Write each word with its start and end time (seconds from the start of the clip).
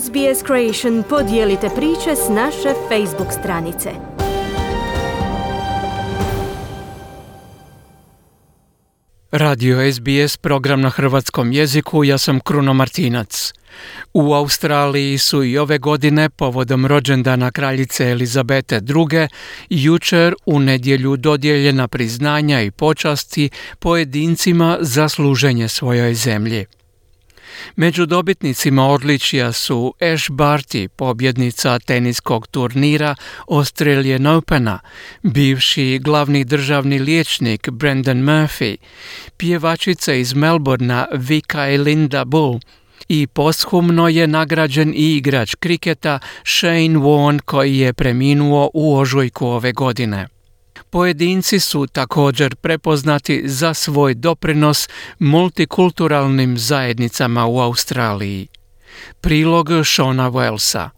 SBS 0.00 0.46
Creation 0.46 1.02
podijelite 1.08 1.68
priče 1.76 2.16
s 2.16 2.28
naše 2.28 2.74
Facebook 2.88 3.32
stranice. 3.40 3.90
Radio 9.30 9.92
SBS 9.92 10.36
program 10.36 10.80
na 10.80 10.90
hrvatskom 10.90 11.52
jeziku, 11.52 12.04
ja 12.04 12.18
sam 12.18 12.40
Kruno 12.40 12.74
Martinac. 12.74 13.52
U 14.14 14.34
Australiji 14.34 15.18
su 15.18 15.44
i 15.44 15.58
ove 15.58 15.78
godine 15.78 16.30
povodom 16.30 16.86
rođendana 16.86 17.50
kraljice 17.50 18.10
Elizabete 18.10 18.76
II. 18.76 19.28
jučer 19.70 20.34
u 20.46 20.60
nedjelju 20.60 21.16
dodijeljena 21.16 21.88
priznanja 21.88 22.62
i 22.62 22.70
počasti 22.70 23.50
pojedincima 23.78 24.78
za 24.80 25.08
služenje 25.08 25.68
svojoj 25.68 26.14
zemlji. 26.14 26.66
Među 27.76 28.06
dobitnicima 28.06 28.88
odličija 28.88 29.52
su 29.52 29.94
Ash 30.00 30.30
Barty, 30.30 30.88
pobjednica 30.88 31.78
teniskog 31.78 32.46
turnira 32.46 33.14
Australian 33.50 34.26
Opena, 34.26 34.78
bivši 35.22 35.98
glavni 35.98 36.44
državni 36.44 36.98
liječnik 36.98 37.70
Brendan 37.70 38.18
Murphy, 38.18 38.76
pjevačica 39.36 40.14
iz 40.14 40.34
Melbourna 40.34 41.06
Vika 41.12 41.62
Linda 41.62 42.24
Bull, 42.24 42.60
i 43.08 43.26
poshumno 43.26 44.08
je 44.08 44.26
nagrađen 44.26 44.94
i 44.96 45.16
igrač 45.16 45.54
kriketa 45.54 46.18
Shane 46.44 46.98
Warne 46.98 47.40
koji 47.40 47.78
je 47.78 47.92
preminuo 47.92 48.70
u 48.74 48.96
ožujku 48.96 49.46
ove 49.46 49.72
godine. 49.72 50.28
Pojedinci 50.92 51.60
su 51.60 51.86
također 51.86 52.56
prepoznati 52.56 53.42
za 53.44 53.74
svoj 53.74 54.14
doprinos 54.14 54.88
multikulturalnim 55.18 56.58
zajednicama 56.58 57.46
u 57.46 57.60
Australiji. 57.60 58.46
Prilog 59.20 59.68
Shona 59.84 60.30
Wellsa 60.30 60.88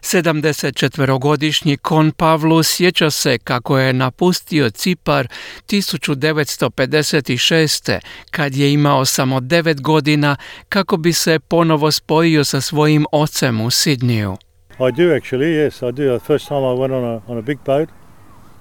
74-godišnji 0.00 1.76
Kon 1.76 2.10
Pavlu 2.10 2.62
sjeća 2.62 3.10
se 3.10 3.38
kako 3.38 3.78
je 3.78 3.92
napustio 3.92 4.70
Cipar 4.70 5.28
1956. 5.68 7.98
kad 8.30 8.56
je 8.56 8.72
imao 8.72 9.04
samo 9.04 9.40
9 9.40 9.80
godina 9.80 10.36
kako 10.68 10.96
bi 10.96 11.12
se 11.12 11.38
ponovo 11.38 11.90
spojio 11.90 12.44
sa 12.44 12.60
svojim 12.60 13.06
ocem 13.12 13.60
u 13.60 13.70
Sidniju. 13.70 14.36
I 14.70 14.92
do 14.96 15.02
actually, 15.02 15.66
yes, 15.66 15.88
I 15.88 15.92
do. 15.92 16.18
The 16.18 16.26
first 16.26 16.48
time 16.48 16.60
I 16.60 16.74
went 16.80 16.92
on 16.92 17.04
a, 17.04 17.20
on 17.26 17.38
a 17.38 17.42
big 17.42 17.58
boat, 17.66 17.88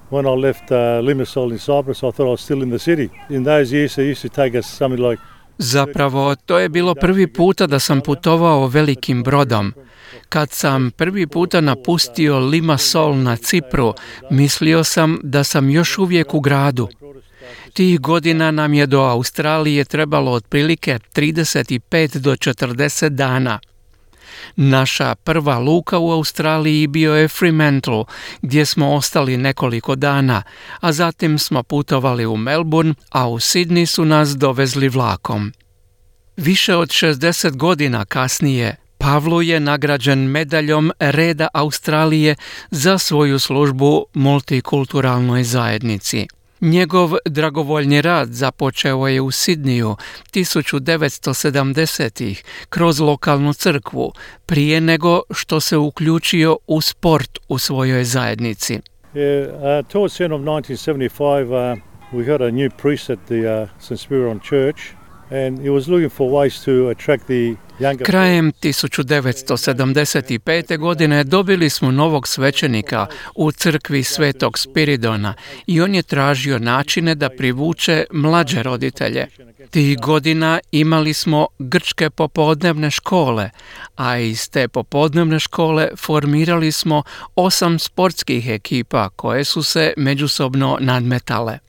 when 0.10 0.26
I 0.26 0.48
left 0.48 0.72
uh, 0.72 1.02
Limassol 1.02 1.52
in 1.52 1.60
Cyprus, 1.60 2.04
I 2.04 2.12
thought 2.12 2.28
I 2.28 2.32
was 2.32 2.42
still 2.42 2.64
in 2.64 2.70
the 2.70 2.80
city. 2.80 3.10
In 3.30 3.44
those 3.44 3.76
years, 3.76 3.96
they 3.96 4.08
used 4.10 4.22
to 4.22 4.30
take 4.30 4.60
us 4.60 4.66
something 4.66 5.10
like 5.10 5.20
Zapravo, 5.58 6.36
to 6.36 6.60
je 6.60 6.70
bilo 6.70 6.96
prvi 6.96 7.28
puta 7.28 7.68
da 7.68 7.80
sam 7.80 8.02
putovao 8.02 8.68
velikim 8.68 9.24
brodom. 9.24 9.74
Kad 10.30 10.52
sam 10.52 10.92
prvi 10.92 11.28
puta 11.28 11.62
napustio 11.62 12.40
Limassol 12.40 13.16
na 13.16 13.36
Cipru, 13.36 13.94
mislio 14.30 14.84
sam 14.84 15.20
da 15.24 15.44
sam 15.44 15.70
još 15.70 15.98
uvijek 15.98 16.34
u 16.34 16.40
gradu. 16.40 16.88
Tih 17.74 18.00
godina 18.00 18.52
nam 18.52 18.74
je 18.74 18.86
do 18.86 19.00
Australije 19.00 19.86
trebalo 19.86 20.32
otprilike 20.32 21.00
35 21.16 22.18
do 22.18 22.32
40 22.32 23.10
dana. 23.10 23.60
Naša 24.56 25.16
prva 25.16 25.60
luka 25.60 25.98
u 25.98 26.12
Australiji 26.12 26.88
bio 26.88 27.16
je 27.16 27.28
Fremantle, 27.28 28.04
gdje 28.42 28.66
smo 28.66 28.94
ostali 28.94 29.38
nekoliko 29.38 29.96
dana, 29.96 30.44
a 30.80 30.92
zatim 30.92 31.40
smo 31.40 31.64
putovali 31.64 32.26
u 32.26 32.38
Melbourne, 32.38 32.94
a 33.10 33.30
u 33.30 33.40
Sydney 33.40 33.86
su 33.86 34.06
nas 34.06 34.30
dovezli 34.30 34.90
vlakom. 34.90 35.54
Više 36.38 36.76
od 36.76 36.90
60 36.90 37.56
godina 37.56 38.06
kasnije 38.06 38.76
Pavlu 38.98 39.42
je 39.42 39.60
nagrađen 39.60 40.20
medaljom 40.20 40.92
Reda 41.00 41.48
Australije 41.54 42.36
za 42.72 42.98
svoju 42.98 43.40
službu 43.40 44.06
multikulturalnoj 44.14 45.44
zajednici. 45.44 46.28
Njegov 46.66 47.12
dragovoljni 47.26 48.02
rad 48.02 48.30
započeo 48.30 49.08
je 49.08 49.22
u 49.22 49.32
Sidniju 49.32 49.96
1970-ih 50.34 52.44
kroz 52.70 53.00
lokalnu 53.00 53.54
crkvu, 53.54 54.14
prije 54.46 54.82
nego 54.82 55.22
što 55.32 55.60
se 55.60 55.78
uključio 55.78 56.58
u 56.68 56.82
sport 56.82 57.40
u 57.48 57.58
svojoj 57.58 58.04
zajednici. 58.04 58.80
Yeah, 59.14 59.48
uh, 59.48 59.88
towards 59.88 60.16
the 60.16 60.24
end 60.24 60.34
of 60.34 60.42
1975, 60.42 61.44
uh, 61.44 61.78
we 62.14 62.26
got 62.26 62.42
a 62.42 62.52
new 62.52 62.70
priest 62.82 63.10
at 63.10 63.20
the 63.26 63.36
uh, 63.36 63.70
St. 63.80 64.00
Spiridon 64.00 64.40
Church, 64.40 64.82
Krajem 68.04 68.52
1975. 68.52 70.78
godine 70.78 71.24
dobili 71.24 71.70
smo 71.70 71.92
novog 71.92 72.28
svećenika 72.28 73.06
u 73.36 73.52
crkvi 73.52 74.04
Svetog 74.04 74.60
Spiridona 74.60 75.34
i 75.68 75.82
on 75.82 75.96
je 75.96 76.04
tražio 76.04 76.60
načine 76.60 77.16
da 77.16 77.30
privuče 77.30 78.06
mlađe 78.12 78.64
roditelje. 78.64 79.28
Tih 79.70 80.00
godina 80.00 80.60
imali 80.72 81.14
smo 81.14 81.48
grčke 81.60 82.10
popodnevne 82.10 82.92
škole, 82.92 83.50
a 83.96 84.18
iz 84.18 84.50
te 84.50 84.68
popodnevne 84.68 85.40
škole 85.40 85.88
formirali 85.98 86.72
smo 86.72 87.04
osam 87.36 87.80
sportskih 87.80 88.50
ekipa 88.50 89.10
koje 89.10 89.44
su 89.44 89.64
se 89.64 89.94
međusobno 89.98 90.78
nadmetale. 90.82 91.60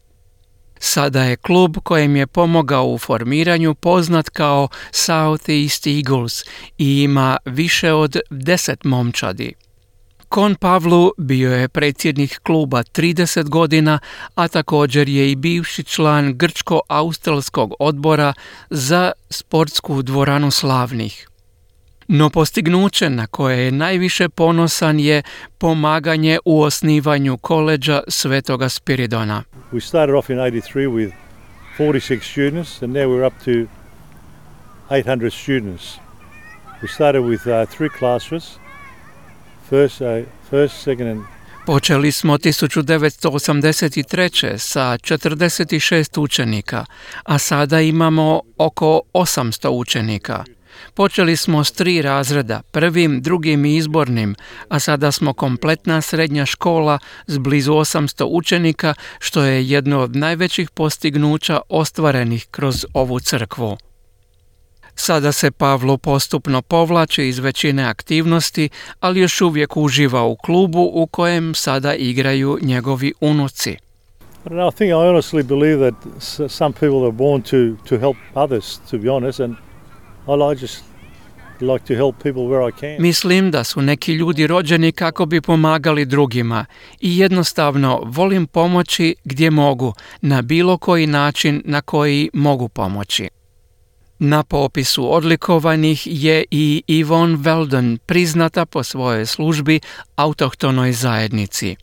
Sada 0.79 1.23
je 1.23 1.37
klub 1.37 1.77
kojem 1.83 2.17
je 2.17 2.27
pomogao 2.27 2.87
u 2.87 2.99
formiranju 2.99 3.75
poznat 3.75 4.29
kao 4.29 4.69
South 4.91 5.49
East 5.49 5.87
Eagles 5.87 6.45
i 6.79 7.03
ima 7.03 7.37
više 7.45 7.93
od 7.93 8.17
deset 8.31 8.85
momčadi. 8.85 9.55
Kon 10.29 10.55
Pavlu 10.55 11.13
bio 11.19 11.55
je 11.55 11.69
predsjednik 11.69 12.39
kluba 12.43 12.83
30 12.83 13.49
godina, 13.49 13.99
a 14.35 14.49
također 14.49 15.09
je 15.09 15.31
i 15.31 15.37
bivši 15.37 15.85
član 15.85 16.35
Grčko-Australskog 16.35 17.73
odbora 17.79 18.33
za 18.71 19.13
sportsku 19.31 20.03
dvoranu 20.03 20.51
slavnih. 20.51 21.29
No 22.09 22.31
postignuće 22.31 23.11
na 23.11 23.27
koje 23.27 23.65
je 23.65 23.73
najviše 23.73 24.29
ponosan 24.29 25.01
je 25.01 25.23
pomaganje 25.59 26.39
u 26.45 26.63
osnivanju 26.63 27.37
koleđa 27.37 28.01
Svetoga 28.09 28.69
Spiridona. 28.69 29.43
We 29.73 29.81
started 29.81 30.15
off 30.15 30.31
in 30.31 30.39
83 30.39 30.89
with 30.89 31.13
46 31.79 32.31
students 32.31 32.83
and 32.83 32.93
now 32.93 33.09
we're 33.09 33.27
up 33.27 33.35
to 33.45 33.69
800 34.91 35.33
students. 35.33 35.85
We 36.83 36.89
started 36.89 37.23
with 37.23 37.47
uh, 37.47 37.77
three 37.77 37.89
classes, 37.99 38.59
first, 39.71 40.01
uh, 40.01 40.07
first, 40.51 40.83
second 40.83 41.09
and 41.09 41.21
Počeli 41.67 42.13
smo 42.13 42.39
1983. 42.39 44.59
sa 44.59 44.99
46 44.99 46.21
učenika, 46.21 46.85
a 47.25 47.39
sada 47.39 47.81
imamo 47.81 48.41
oko 48.57 49.01
800 49.13 49.69
učenika. 49.69 50.45
Počeli 50.95 51.37
smo 51.37 51.65
s 51.65 51.73
tri 51.73 52.03
razreda, 52.03 52.63
prvim, 52.71 53.23
drugim 53.23 53.65
i 53.65 53.77
izbornim, 53.77 54.35
a 54.69 54.79
sada 54.79 55.13
smo 55.13 55.33
kompletna 55.33 56.01
srednja 56.01 56.47
škola 56.47 56.99
s 57.27 57.39
blizu 57.39 57.73
800 57.73 58.25
učenika, 58.29 58.95
što 59.19 59.43
je 59.43 59.69
jedno 59.69 60.01
od 60.01 60.17
najvećih 60.17 60.71
postignuća 60.71 61.61
ostvarenih 61.69 62.47
kroz 62.51 62.87
ovu 62.95 63.21
crkvu. 63.21 63.77
Sada 64.95 65.33
se 65.33 65.51
Pavlo 65.51 65.97
postupno 65.97 66.63
povlači 66.63 67.29
iz 67.29 67.39
većine 67.39 67.85
aktivnosti, 67.85 68.69
ali 69.01 69.21
još 69.21 69.41
uvijek 69.41 69.77
uživa 69.77 70.23
u 70.23 70.37
klubu 70.37 70.91
u 70.93 71.07
kojem 71.07 71.55
sada 71.55 71.95
igraju 71.95 72.59
njegovi 72.63 73.13
unuci. 73.21 73.77
I 74.47 74.71
think 74.71 74.91
I 74.91 74.95
honestly 74.95 75.43
believe 75.43 75.91
that 75.91 75.95
some 76.51 76.73
people 76.73 77.03
are 77.03 77.13
born 77.13 77.43
to, 77.43 77.77
to 77.89 77.99
help 77.99 78.17
others, 78.35 78.79
to 78.91 78.99
be 78.99 79.09
honest, 79.09 79.41
and 79.41 79.57
Mislim 82.99 83.51
da 83.51 83.65
su 83.65 83.83
neki 83.83 84.13
ljudi 84.13 84.47
rođeni 84.47 84.93
kako 84.93 85.27
bi 85.27 85.41
pomagali 85.41 86.05
drugima 86.05 86.65
i 87.01 87.19
jednostavno 87.19 88.03
volim 88.05 88.47
pomoći 88.47 89.15
gdje 89.25 89.51
mogu, 89.51 89.95
na 90.21 90.43
bilo 90.43 90.79
koji 90.79 91.07
način 91.07 91.63
na 91.65 91.81
koji 91.81 92.31
mogu 92.33 92.69
pomoći. 92.69 93.29
Na 94.19 94.43
popisu 94.43 95.15
odlikovanih 95.15 96.03
je 96.07 96.45
i 96.51 96.83
Yvonne 96.89 97.37
Weldon, 97.37 97.99
priznata 98.07 98.67
po 98.67 98.83
svojoj 98.83 99.27
službi 99.27 99.81
autohtonoj 100.17 100.93
zajednici. 100.93 101.77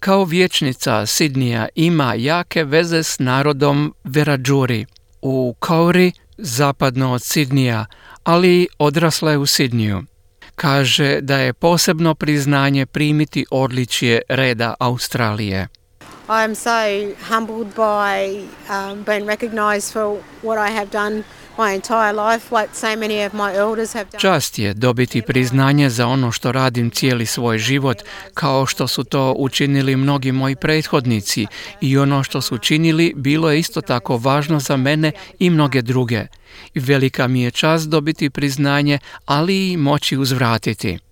Kao 0.00 0.24
vječnica 0.24 1.06
Sidnija 1.06 1.68
ima 1.74 2.14
jake 2.14 2.64
veze 2.64 3.02
s 3.02 3.18
narodom 3.18 3.94
Veradžuri. 4.04 4.86
U 5.22 5.54
Kauri 5.58 6.12
zapadno 6.38 7.12
od 7.12 7.22
Sidnija, 7.22 7.86
ali 8.24 8.68
odrasla 8.78 9.30
je 9.30 9.38
u 9.38 9.46
Sidniju. 9.46 10.02
Kaže 10.54 11.20
da 11.20 11.36
je 11.36 11.52
posebno 11.52 12.14
priznanje 12.14 12.86
primiti 12.86 13.46
odličje 13.50 14.22
reda 14.28 14.74
Australije. 14.80 15.68
I 16.28 16.44
am 16.44 16.54
so 16.54 17.14
humbled 17.28 17.74
by 17.74 18.44
um, 18.68 19.02
being 19.02 19.26
recognised 19.26 19.92
for 19.92 20.20
what 20.42 20.58
I 20.58 20.70
have 20.70 20.90
done 20.90 21.22
Čast 24.18 24.58
je 24.58 24.74
dobiti 24.74 25.22
priznanje 25.22 25.90
za 25.90 26.06
ono 26.06 26.32
što 26.32 26.52
radim 26.52 26.90
cijeli 26.90 27.26
svoj 27.26 27.58
život, 27.58 27.96
kao 28.34 28.66
što 28.66 28.88
su 28.88 29.04
to 29.04 29.34
učinili 29.38 29.96
mnogi 29.96 30.32
moji 30.32 30.56
prethodnici 30.56 31.46
i 31.80 31.98
ono 31.98 32.22
što 32.22 32.40
su 32.40 32.58
činili 32.58 33.12
bilo 33.16 33.50
je 33.50 33.58
isto 33.58 33.80
tako 33.80 34.16
važno 34.16 34.60
za 34.60 34.76
mene 34.76 35.12
i 35.38 35.50
mnoge 35.50 35.82
druge. 35.82 36.26
Velika 36.74 37.28
mi 37.28 37.42
je 37.42 37.50
čast 37.50 37.88
dobiti 37.88 38.30
priznanje, 38.30 38.98
ali 39.24 39.72
i 39.72 39.76
moći 39.76 40.16
uzvratiti. 40.16 41.07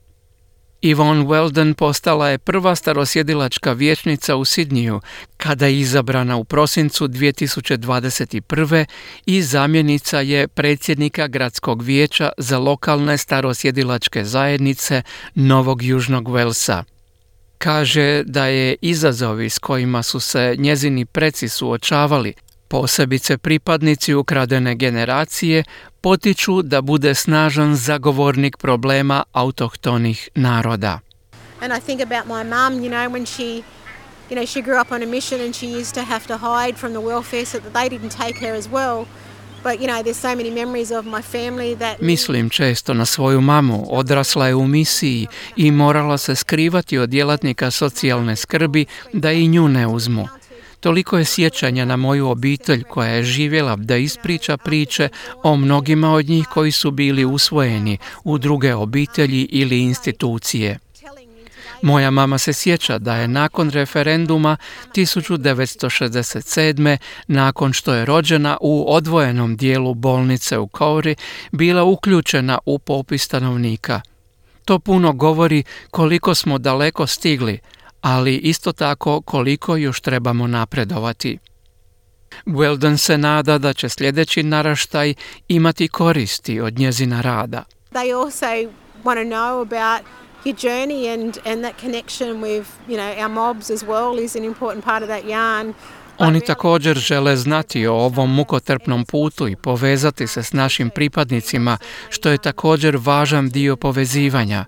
Yvonne 0.83 1.27
Weldon 1.27 1.75
postala 1.75 2.29
je 2.29 2.39
prva 2.39 2.77
starosjedilačka 2.77 3.73
vijećnica 3.73 4.37
u 4.37 4.45
Sidniju 4.45 5.01
kada 5.37 5.67
je 5.67 5.81
izabrana 5.81 6.37
u 6.37 6.45
prosincu 6.45 7.09
2021. 7.09 8.85
i 9.27 9.43
zamjenica 9.43 10.21
je 10.21 10.49
predsjednika 10.49 11.27
gradskog 11.29 11.83
vijeća 11.83 12.31
za 12.39 12.59
lokalne 12.59 13.19
starosjedilačke 13.19 14.25
zajednice 14.25 15.03
Novog 15.35 15.83
Južnog 15.83 16.29
Velsa. 16.29 16.85
Kaže 17.59 18.23
da 18.23 18.47
je 18.47 18.77
izazovi 18.81 19.51
s 19.51 19.59
kojima 19.59 20.03
su 20.03 20.21
se 20.21 20.55
njezini 20.59 21.05
preci 21.05 21.49
suočavali 21.49 22.35
Posebice 22.69 23.39
pripadnici 23.39 24.15
ukradene 24.15 24.75
generacije 24.75 25.65
potiču 26.01 26.63
da 26.63 26.81
bude 26.81 27.15
snažan 27.15 27.77
zagovornik 27.77 28.57
problema 28.57 29.23
autohtonih 29.33 30.29
naroda. 30.35 31.01
And 31.61 31.73
I 31.73 31.81
think 31.81 32.01
about 32.01 32.27
my 32.27 32.45
mum, 32.45 32.85
you 32.85 32.91
know, 32.91 33.09
when 33.09 33.27
she, 33.27 33.63
you 34.31 34.37
know, 34.37 34.47
she 34.47 34.63
grew 34.63 34.81
up 34.81 34.93
on 34.93 35.03
a 35.03 35.07
mission 35.07 35.41
and 35.41 35.55
she 35.55 35.67
used 35.67 35.95
to 35.95 36.03
have 36.03 36.27
to 36.27 36.37
hide 36.37 36.79
from 36.79 36.93
the 36.93 37.01
welfare 37.01 37.45
so 37.47 37.59
that 37.59 37.73
they 37.73 37.89
didn't 37.89 38.17
take 38.17 38.47
her 38.47 38.57
as 38.59 38.69
well. 38.69 39.07
But, 39.63 39.81
you 39.81 39.87
know, 39.87 40.03
there's 40.03 40.21
so 40.21 40.37
many 40.37 40.51
memories 40.51 40.91
of 40.91 41.05
my 41.07 41.23
family 41.23 41.77
that... 41.77 42.01
Mislim 42.01 42.51
često 42.51 42.95
na 42.95 43.05
svoju 43.05 43.41
mamu, 43.41 43.87
odrasla 43.89 44.47
je 44.47 44.55
u 44.55 44.67
misiji 44.67 45.27
i 45.57 45.71
morala 45.71 46.19
se 46.19 46.35
skrivati 46.35 46.99
od 46.99 47.09
djelatnika 47.09 47.71
socijalne 47.71 48.37
skrbi 48.37 48.87
da 49.13 49.33
i 49.33 49.49
nju 49.49 49.69
ne 49.69 49.87
uzmu. 49.87 50.29
Toliko 50.87 51.19
je 51.19 51.25
sjećanja 51.25 51.85
na 51.85 51.97
moju 51.97 52.29
obitelj 52.29 52.83
koja 52.83 53.09
je 53.09 53.23
živjela 53.23 53.77
da 53.77 53.97
ispriča 53.97 54.57
priče 54.57 55.09
o 55.43 55.57
mnogima 55.57 56.13
od 56.13 56.29
njih 56.29 56.47
koji 56.47 56.73
su 56.73 56.91
bili 56.91 57.25
usvojeni 57.25 57.99
u 58.25 58.39
druge 58.39 58.75
obitelji 58.75 59.49
ili 59.51 59.81
institucije. 59.81 60.79
Moja 61.83 62.11
mama 62.11 62.39
se 62.39 62.53
sjeća 62.53 62.99
da 62.99 63.17
je 63.17 63.29
nakon 63.29 63.71
referenduma 63.71 64.57
1967. 64.95 66.97
nakon 67.27 67.73
što 67.73 67.95
je 67.95 68.05
rođena 68.05 68.57
u 68.61 68.95
odvojenom 68.95 69.57
dijelu 69.57 69.95
bolnice 69.95 70.59
u 70.59 70.69
Kauri 70.69 71.17
bila 71.53 71.85
uključena 71.85 72.59
u 72.67 72.79
popis 72.79 73.23
stanovnika. 73.23 74.01
To 74.65 74.79
puno 74.79 75.13
govori 75.13 75.65
koliko 75.91 76.35
smo 76.35 76.59
daleko 76.59 77.07
stigli, 77.07 77.61
ali 78.07 78.37
isto 78.37 78.73
tako 78.73 79.21
koliko 79.21 79.77
još 79.77 80.01
trebamo 80.01 80.47
napredovati. 80.47 81.39
Weldon 82.47 82.97
se 82.97 83.19
nada 83.19 83.59
da 83.59 83.73
će 83.73 83.89
sljedeći 83.89 84.43
naraštaj 84.43 85.15
imati 85.49 85.89
koristi 85.89 86.61
od 86.61 86.79
njezina 86.79 87.21
rada. 87.21 87.65
They 87.93 88.25
also 88.25 88.47
want 89.05 89.23
to 89.23 89.29
know 89.37 89.61
about 89.61 90.07
your 90.45 90.55
journey 90.55 91.15
and, 91.15 91.39
and 91.47 91.65
that 91.65 91.81
connection 91.81 92.41
with, 92.43 92.67
you 92.89 92.97
know, 92.97 93.23
our 93.23 93.29
mobs 93.29 93.71
as 93.71 93.83
well 93.83 94.25
is 94.25 94.37
an 94.37 94.45
important 94.45 94.85
part 94.85 95.03
of 95.03 95.09
that 95.09 95.25
yarn. 95.25 95.75
Oni 96.19 96.41
također 96.41 96.99
žele 96.99 97.37
znati 97.37 97.87
o 97.87 97.95
ovom 97.95 98.35
mukotrpnom 98.35 99.05
putu 99.05 99.49
i 99.49 99.57
povezati 99.57 100.27
se 100.27 100.43
s 100.43 100.53
našim 100.53 100.91
pripadnicima, 100.91 101.79
što 102.11 102.29
je 102.29 102.39
također 102.39 102.97
važan 102.97 103.49
dio 103.49 103.77
povezivanja. 103.77 104.65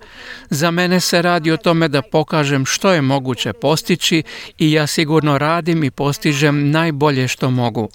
Za 0.51 0.71
mene 0.71 1.01
se 1.01 1.23
radi 1.23 1.53
o 1.53 1.57
tome 1.57 1.89
da 1.89 2.03
pokažem 2.03 2.67
što 2.67 2.93
je 2.93 3.03
moguće 3.03 3.53
postići 3.53 4.23
i 4.59 4.73
ja 4.73 4.87
sigurno 4.87 5.39
radim 5.39 5.85
i 5.85 5.91
postižem 5.91 6.71
najbolje 6.71 7.29
što 7.29 7.51
mogu. 7.51 7.89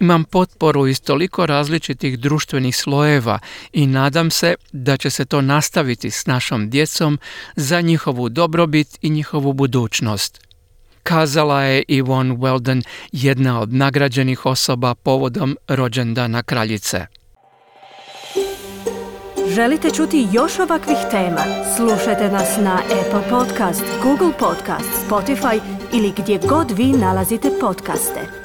Imam 0.00 0.24
potporu 0.24 0.86
iz 0.86 1.00
toliko 1.00 1.46
različitih 1.46 2.18
društvenih 2.18 2.76
slojeva 2.76 3.38
i 3.72 3.86
nadam 3.86 4.30
se 4.30 4.54
da 4.72 4.96
će 4.96 5.10
se 5.10 5.24
to 5.24 5.40
nastaviti 5.40 6.10
s 6.10 6.26
našom 6.26 6.70
djecom 6.70 7.18
za 7.56 7.80
njihovu 7.80 8.28
dobrobit 8.28 8.98
i 9.02 9.10
njihovu 9.10 9.52
budućnost 9.52 10.53
kazala 11.04 11.62
je 11.62 11.84
Yvonne 11.88 12.36
Weldon, 12.36 12.82
jedna 13.12 13.60
od 13.60 13.72
nagrađenih 13.72 14.46
osoba 14.46 14.94
povodom 14.94 15.56
rođendana 15.68 16.42
kraljice. 16.42 17.06
Želite 19.54 19.90
čuti 19.90 20.28
još 20.32 20.58
ovakvih 20.58 20.96
tema? 21.10 21.44
Slušajte 21.76 22.28
nas 22.28 22.56
na 22.60 22.74
Apple 22.74 23.30
Podcast, 23.30 23.84
Google 24.02 24.32
Podcast, 24.38 24.90
Spotify 25.08 25.60
ili 25.92 26.12
gdje 26.16 26.38
god 26.48 26.70
vi 26.70 26.84
nalazite 26.84 27.50
podcaste. 27.60 28.43